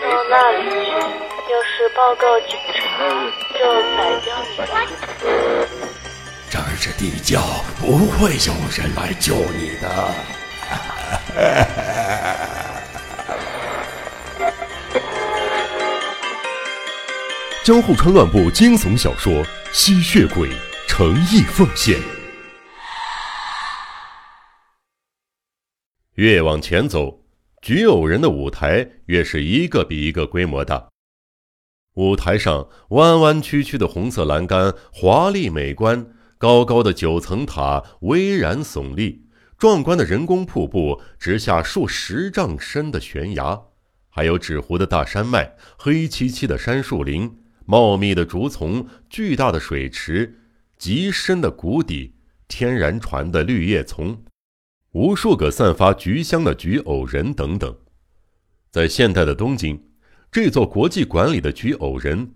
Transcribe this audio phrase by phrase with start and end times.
[0.00, 0.90] 到那里去，
[1.52, 2.80] 要是报告警察，
[3.58, 3.58] 就
[3.96, 4.62] 宰掉你吧。
[6.50, 7.40] 这儿是地窖，
[7.80, 9.84] 不会有人来救你的。
[17.64, 19.32] 江户川乱步惊悚小说
[19.72, 20.48] 《吸血鬼》
[20.88, 21.96] 诚意奉献。
[26.16, 27.21] 越往前走，
[27.62, 30.88] 菊偶人的舞台越是一个比一个规模大。
[31.94, 36.04] 舞台上弯弯曲曲的红色栏杆华丽美观，
[36.38, 39.26] 高高的九层塔巍然耸立，
[39.56, 43.62] 壮观的人工瀑布直下数十丈深的悬崖，
[44.08, 47.38] 还有纸糊的大山脉、黑漆漆的山树林。
[47.64, 50.40] 茂密的竹丛，巨大的水池，
[50.76, 52.16] 极深的谷底，
[52.48, 54.24] 天然传的绿叶丛，
[54.92, 57.74] 无数个散发菊香的菊偶人等等。
[58.70, 59.82] 在现代的东京，
[60.30, 62.30] 这座国际馆里的菊偶人，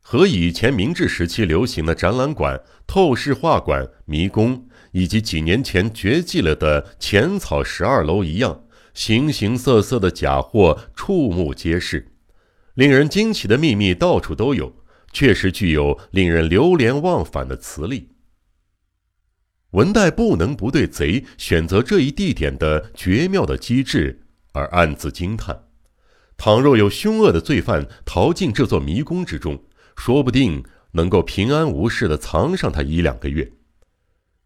[0.00, 12.12] 和以前明治时期流行的展览馆、透视画馆、迷宫，以及几年前绝迹了的浅草十二楼一样，形形色色的假货触目皆是。
[12.74, 14.74] 令人惊奇的秘密到处都有，
[15.12, 18.08] 确实具有令人流连忘返的磁力。
[19.74, 24.20] 文代不能不对贼选择这一地点的绝妙的机智
[24.52, 25.64] 而暗自惊叹。
[26.36, 29.60] 倘若有凶恶的罪犯逃进这座迷宫之中，
[29.96, 33.50] 说不定能够平安无事的藏上他一两个月。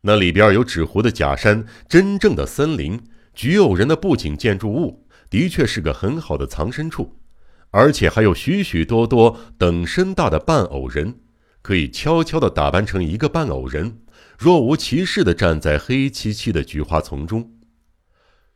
[0.01, 2.99] 那里边有纸糊的假山，真正的森林，
[3.35, 7.19] 菊偶人的布景建筑物，的确是个很好的藏身处。
[7.71, 11.17] 而且还有许许多多等身大的半偶人，
[11.61, 13.99] 可以悄悄地打扮成一个半偶人，
[14.39, 17.55] 若无其事地站在黑漆漆的菊花丛中。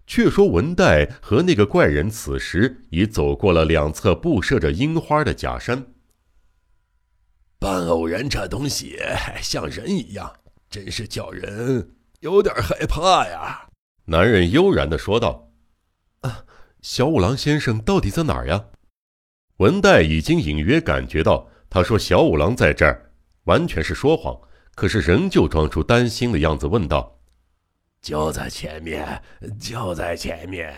[0.07, 5.87] 却说文代和那个怪人此时已走过了两侧布设着樱花的假山。
[7.59, 8.99] 半偶然这东西
[9.41, 10.33] 像人一样，
[10.69, 13.69] 真是叫人有点害怕呀。
[14.07, 15.53] 男人悠然地说道
[16.23, 16.45] ：“啊，
[16.83, 18.67] 小五郎先生到底在哪儿呀？”
[19.59, 23.13] 文代已经隐约感觉到，他说小五郎在这儿，
[23.45, 24.37] 完全是说谎。
[24.75, 27.21] 可是仍旧装出担心的样子，问道
[28.03, 29.23] ：“就在前面，
[29.61, 30.75] 就在前面。”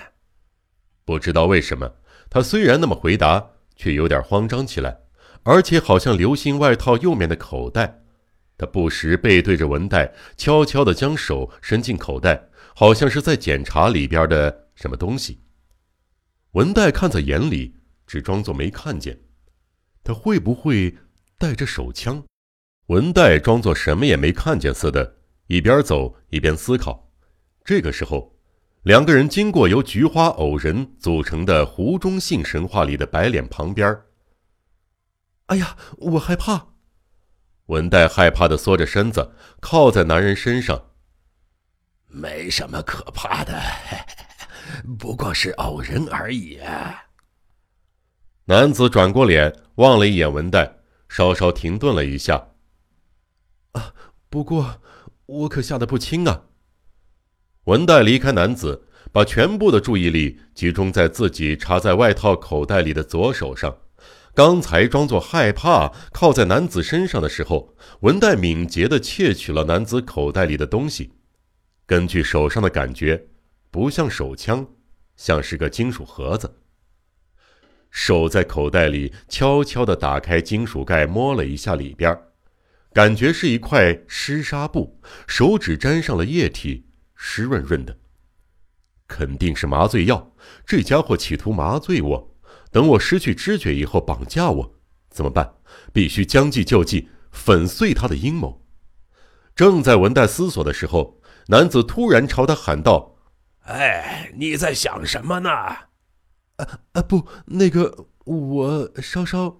[1.04, 1.96] 不知道为什么，
[2.28, 4.98] 他虽然那么回答，却有点慌张起来，
[5.42, 8.02] 而且好像留心外套右面的口袋。
[8.56, 15.42] 他不时背对着文代，悄悄地将手伸进口袋，好像是在检查里边的什么东西。
[16.52, 17.80] 文代看在眼里。
[18.06, 19.18] 只装作没看见，
[20.04, 20.94] 他会不会
[21.38, 22.22] 带着手枪？
[22.86, 27.10] 文代装作什么也没看见似的，一边走一边思考。
[27.64, 28.36] 这个时候，
[28.82, 33.98] 两个人经过由菊花偶人组成的湖中信神话里的白脸旁边。
[35.46, 36.68] 哎呀，我害怕！
[37.66, 40.90] 文代害怕的缩着身子，靠在男人身上。
[42.08, 43.58] 没什么可怕的，
[44.98, 46.60] 不过是偶人而已。
[48.44, 52.46] 男子转过脸望了一眼文代，稍稍停顿了一下。
[53.74, 53.94] 啊，
[54.28, 54.80] 不过
[55.26, 56.46] 我可吓得不轻啊！
[57.64, 63.78] 文代离开男子，把全部的注意力集中在自己插在外套口袋里的左手上。
[64.34, 71.12] 刚才装作害怕靠在男子身上的时候，文代敏捷地窃取了男子口袋里的东西。
[71.86, 73.28] 根据手上的感觉，
[73.70, 74.66] 不像手枪，
[75.16, 76.58] 像是个金属盒子。
[77.90, 82.18] 手在口袋里悄悄地打开金属盖，摸了一下里边，
[82.94, 87.98] 感觉是一块湿纱布，手指沾上了液体，湿润润的，
[89.08, 90.32] 肯定是麻醉药。
[90.64, 92.36] 这家伙企图麻醉我，
[92.70, 94.74] 等我失去知觉以后绑架我，
[95.10, 95.54] 怎么办？
[95.92, 98.64] 必须将计就计，粉碎他的阴谋。
[99.56, 103.16] 正在文代思索的时候，男子突然朝他喊道
[103.66, 105.88] ：“哎，你在想什么呢？”啊
[106.92, 109.58] 啊不，那个我稍稍。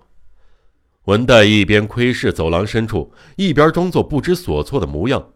[1.04, 5.32] 文代一边窥视走廊深处，一边装作不知所措的模样。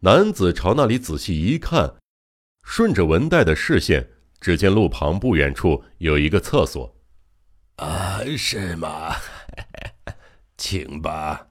[0.00, 1.96] 男子朝那里仔细一看，
[2.64, 4.08] 顺着文代的视线，
[4.40, 6.96] 只见路旁不远处有一个厕所。
[7.76, 9.14] 啊，是吗？
[10.56, 11.48] 请吧。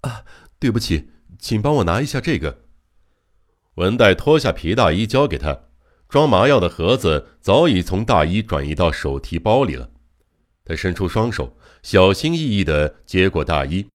[0.00, 0.24] 啊，
[0.58, 2.62] 对不起，请帮我拿一下这个。
[3.76, 5.66] 文代脱下皮大衣交给他。
[6.08, 9.91] 装麻药的盒子早已从大衣转移到手提包里了。
[10.64, 13.86] 他伸出双手，小心翼翼地接过大衣。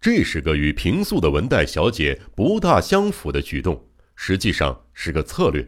[0.00, 5.66] 这是个与平素的文代小姐不大相符的举动，实际上是个策略，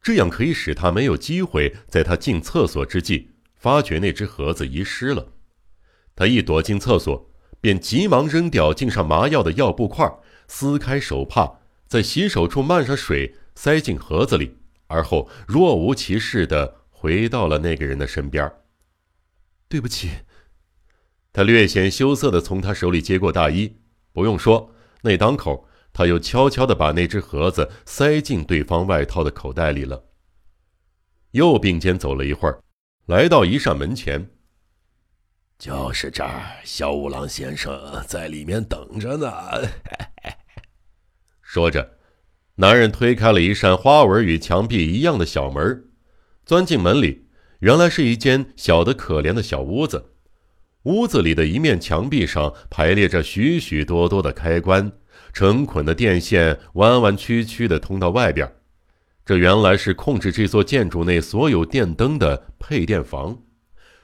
[0.00, 5.32] 这样可以使他没有机会在他进厕所之际发觉那只盒子遗失了。
[6.16, 7.30] 他一躲进厕所，
[7.60, 10.10] 便急忙扔掉浸上麻药的药布块，
[10.48, 11.58] 撕开手帕，
[11.88, 14.56] 在洗手处漫上水，塞进盒子里，
[14.86, 18.50] 而后若无其事地回到了那个人的身边。
[19.74, 20.08] 对不起。
[21.32, 23.80] 他略显羞涩地从他手里接过大衣，
[24.12, 24.72] 不用说，
[25.02, 30.04] 那当口，他又悄悄地把那只盒子塞进对方外套的口袋里了。
[31.32, 32.62] 又并肩走了一会儿，
[33.06, 34.30] 来到一扇门前。
[35.58, 37.76] 就是这儿，小五郎先生
[38.06, 39.28] 在里面等着呢。
[41.42, 41.98] 说着，
[42.54, 45.90] 男人推开了一扇花纹与墙壁一样的小门，
[46.46, 47.23] 钻进门里，
[47.64, 50.10] 原来是一间小的可怜的小屋子。
[50.82, 54.92] 屋子里的一面墙壁上排列着许许多多的开关，
[55.32, 58.46] 成捆的电线弯弯曲曲地通到外边。
[59.24, 63.38] 这原来是控制这座建筑内所有电灯的配电房。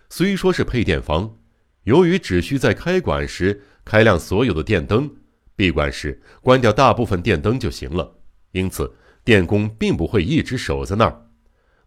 [0.08, 1.36] 虽说是配电房，
[1.82, 5.10] 由于只需在开馆时开亮所有的电灯，
[5.54, 8.10] 闭馆时关掉大部分电灯就行了，
[8.52, 8.90] 因此
[9.22, 11.26] 电工并不会一直守在那儿。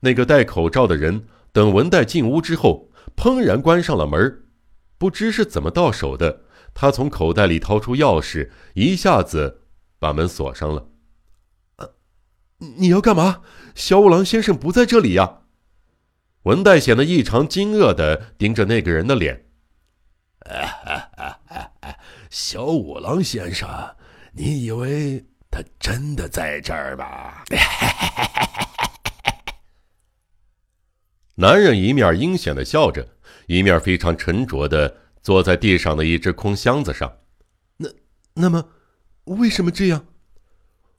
[0.02, 4.44] 那个戴口罩的人等文代进屋之后，砰然关上了门。
[4.98, 6.42] 不知是怎么到手的，
[6.74, 9.62] 他从口袋里掏出钥匙，一下子
[10.00, 10.90] 把门锁上了。
[11.76, 11.88] 啊
[12.78, 13.42] 你要干嘛？
[13.76, 15.42] 小五郎先生不在这里呀！
[16.44, 19.46] 文代显得异常惊愕的盯着那个人的脸。
[22.30, 23.70] 小五郎先生，
[24.34, 27.44] 你以为他真的在这儿吗？
[31.36, 33.08] 男人一面阴险的笑着。
[33.48, 37.18] 一面非常沉着的坐在地上的一只空箱子上，
[37.76, 37.90] 那
[38.36, 38.70] 那么，
[39.26, 40.06] 为什么这样？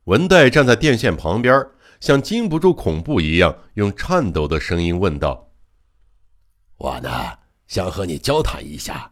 [0.05, 1.67] 文代站在电线旁边，
[2.01, 5.51] 像禁不住恐怖一样，用颤抖的声音问道
[6.77, 9.11] ：“我呢，想和你交谈一下。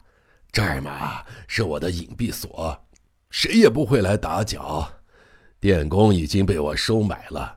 [0.53, 2.85] 这儿嘛，是我的隐蔽所，
[3.31, 4.93] 谁也不会来打搅。
[5.59, 7.57] 电工已经被我收买了，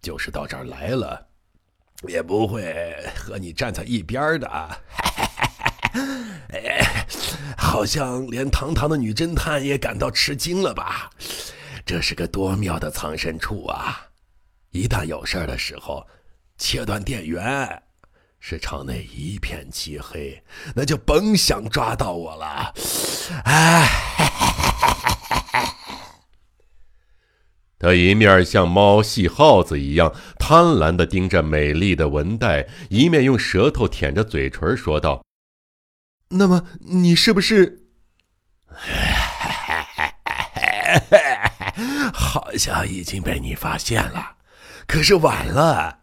[0.00, 1.28] 就是到这儿来了。”
[2.08, 4.48] 也不会和你站在一边的，
[6.52, 7.06] 哎，
[7.56, 11.10] 好像连堂堂的女侦探也感到吃惊了吧？
[11.84, 14.08] 这是个多妙的藏身处啊！
[14.70, 16.06] 一旦有事儿的时候，
[16.58, 17.82] 切断电源，
[18.40, 20.42] 市场内一片漆黑，
[20.74, 22.74] 那就甭想抓到我了。
[23.44, 24.11] 哎。
[27.82, 35.24] 他一面像猫戏耗子一样贪婪地盯着美丽的文黛，一面用舌头舔着嘴唇说道
[36.30, 37.82] ：“那么你是不是？
[42.14, 44.36] 好像已经被你发现了，
[44.86, 45.98] 可是晚了。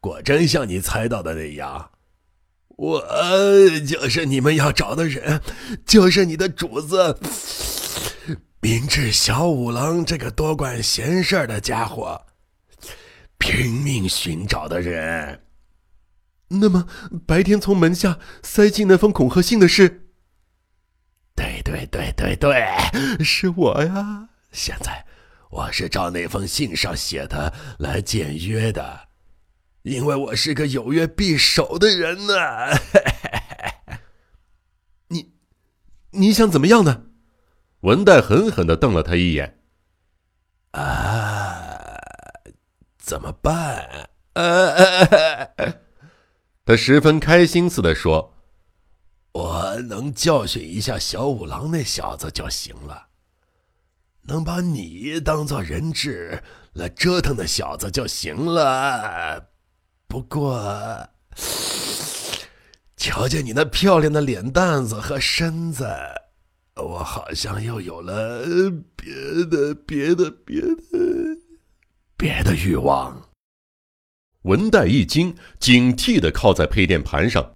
[0.00, 1.90] 果真像你猜到的那样，
[2.76, 3.02] 我
[3.88, 5.40] 就是你们要找的人，
[5.86, 7.18] 就是你的主子。”
[8.68, 12.26] 明治小五郎这个多管闲事的家伙，
[13.38, 15.44] 拼命寻找的人。
[16.48, 16.88] 那么，
[17.24, 20.08] 白天从门下塞进那封恐吓信的是？
[21.36, 24.30] 对对对对对，是我呀！
[24.50, 25.06] 现在
[25.50, 29.06] 我是照那封信上写的来见约的，
[29.82, 32.34] 因为我是个有约必守的人呢。
[35.06, 35.34] 你，
[36.10, 37.05] 你想怎么样呢？
[37.80, 39.58] 文代狠狠的瞪了他一眼。
[40.72, 41.98] 啊，
[42.98, 44.10] 怎么办？
[44.34, 45.48] 呃，
[46.64, 48.34] 他十分开心似的说：
[49.32, 53.06] “我能教训一下小五郎那小子就行了，
[54.22, 56.42] 能把你当做人质
[56.74, 59.48] 来折腾那小子就行了。
[60.08, 61.08] 不过，
[62.96, 65.88] 瞧见你那漂亮的脸蛋子和身子。”
[66.76, 68.44] 我好像又有了
[68.94, 69.14] 别
[69.46, 70.76] 的、别的、别的、
[72.18, 73.30] 别的欲望。
[74.42, 77.54] 文代一惊，警惕的靠在配电盘上。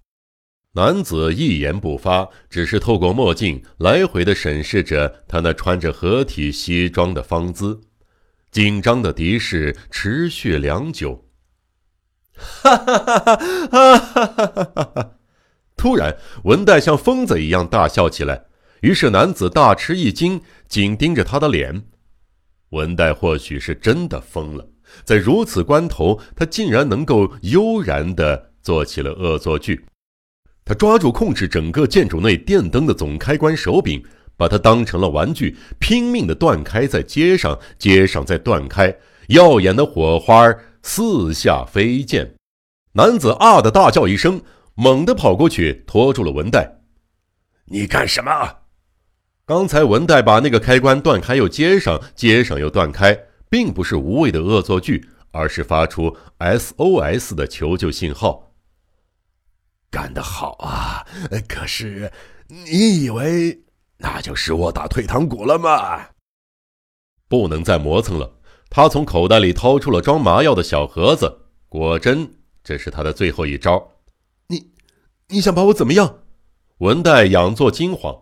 [0.73, 7.81] 男子一言不发，只是透过墨镜来回的审视着他那穿着合体西装的方姿。
[8.50, 11.27] 紧张的敌视持续良久。
[12.33, 13.37] 哈哈哈哈
[13.67, 13.99] 哈！
[13.99, 15.11] 哈哈哈！
[15.77, 18.47] 突然，文代像疯子一样大笑起来。
[18.81, 21.83] 于是男子大吃一惊，紧盯着他的脸。
[22.71, 24.69] 文代或许是真的疯了，
[25.05, 29.85] 在如此关头，他竟然能够悠然地做起了恶作剧。
[30.65, 34.03] 他抓住控制整个建筑内电灯的总开关手柄，
[34.37, 38.97] 把它当成了玩具，拼命地断开，在街上，街上，再断开，
[39.29, 42.35] 耀眼的火花四下飞溅。
[42.93, 44.43] 男子啊的大叫一声。
[44.77, 46.81] 猛地跑过去拖住了文代。
[47.67, 48.60] 你干什么？
[49.50, 58.52] 刚才文代把那个开关断开又接上，接上又断开，并不是无谓的恶作剧，而是发出 SOS 的求救信号。
[59.90, 61.04] 干得好啊！
[61.49, 62.12] 可是，
[62.47, 63.64] 你以为
[63.99, 66.11] 那就是我打退堂鼓了吗？
[67.26, 68.35] 不能再磨蹭了。
[68.69, 73.95] 他从口袋里掏出了装麻药的小盒子，果真，这是他的最后一招。
[74.47, 74.71] 你，
[75.26, 76.21] 你想把我怎么样？
[76.78, 78.16] 文代仰坐惊慌。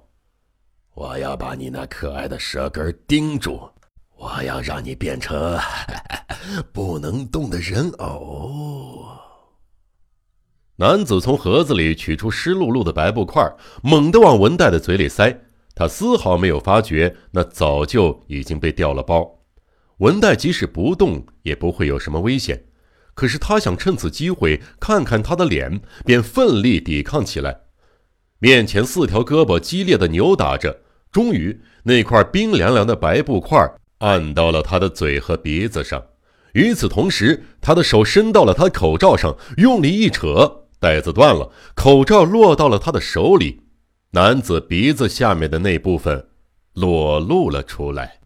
[1.01, 3.71] 我要把你那可爱的舌根钉住，
[4.17, 5.57] 我要让你变成
[6.73, 9.07] 不能动的人偶。
[10.75, 13.49] 男子从盒子里取出湿漉漉的白布块，
[13.81, 15.41] 猛地往文代的嘴里塞。
[15.73, 19.39] 他丝毫没有发觉，那早就已经被掉了包。
[19.99, 22.65] 文代即使不动，也不会有什么危险。
[23.15, 27.61] 可是他想趁此机会看看他的脸，便奋力抵抗起来。
[28.41, 30.81] 面前四条胳膊激烈的扭打着。
[31.11, 33.59] 终于，那块冰凉凉的白布块
[33.99, 36.03] 按到了他的嘴和鼻子上。
[36.53, 43.63] 与此同时，他的手伸到了他口罩上，用力一扯，带子断了，口罩落到了他的手里。
[44.13, 46.29] 男子鼻子下面的那部分
[46.73, 48.21] 裸露了出来。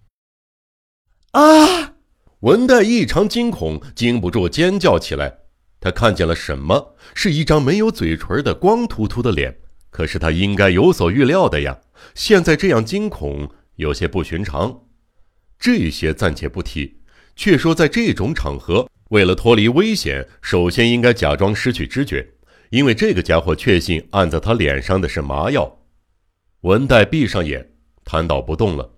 [1.33, 1.95] 啊！
[2.41, 5.39] 文代异常惊恐，禁不住尖叫起来。
[5.81, 6.95] 他看见了什么？
[7.15, 9.59] 是一张没有嘴唇的光秃秃的脸。
[9.91, 11.79] 可是他应该有所预料的呀。
[12.15, 14.85] 现在这样惊恐有些不寻常，
[15.59, 17.01] 这些暂且不提，
[17.37, 22.27] 却说在这种场合，为了脱离危险，首先应该假装失去知觉，
[22.71, 25.81] 因为这个家伙确信按在他脸上的是麻药。
[26.63, 27.73] 文代闭上眼，
[28.05, 28.95] 瘫倒不动了。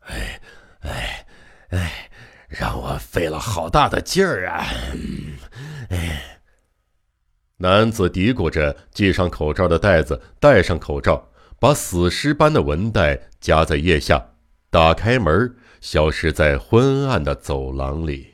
[0.00, 0.40] 哎，
[0.80, 1.26] 哎，
[1.70, 2.10] 哎，
[2.48, 4.66] 让我费了好大的劲儿啊！
[5.90, 6.40] 哎，
[7.58, 11.29] 男子嘀咕着，系上口罩的带子，戴上口罩。
[11.62, 14.28] 把死尸般的文带夹在腋下，
[14.70, 18.28] 打开门，消失在昏暗的走廊里。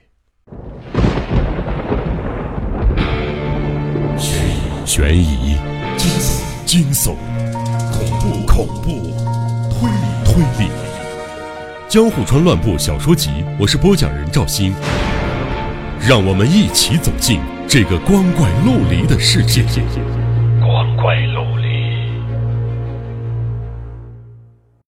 [4.84, 5.56] 悬疑、
[5.96, 7.16] 惊悚、惊悚
[7.90, 8.90] 恐怖、恐怖、
[9.72, 10.70] 推理、推理，
[11.88, 14.72] 《江户川乱步小说集》，我是播讲人赵鑫，
[16.00, 19.64] 让我们一起走进这个光怪陆离的世界。
[20.60, 21.35] 光怪。